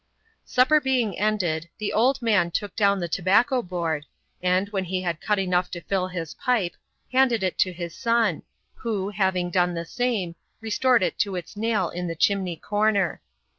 [0.45, 4.07] Supper being ended, the old man took down the tobacco board,
[4.41, 6.73] and, when he had cut enough to fill his pipe,
[7.11, 8.41] handed it to his son,
[8.73, 13.21] who, having done the same, restored it to its nail in the chimney corner.